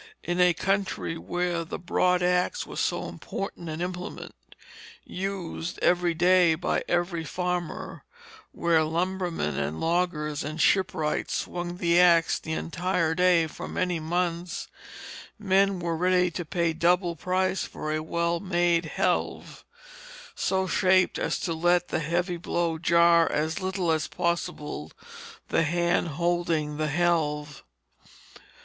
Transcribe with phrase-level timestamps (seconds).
[0.23, 4.33] In a country where the broad axe was so important an implement
[5.05, 8.03] used every day by every farmer;
[8.51, 14.69] where lumbermen and loggers and shipwrights swung the axe the entire day for many months,
[15.37, 19.63] men were ready to pay double price for a well made helve,
[20.33, 24.91] so shaped as to let the heavy blow jar as little as possible
[25.49, 27.61] the hand holding the helve.